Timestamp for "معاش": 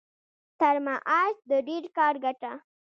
0.85-1.35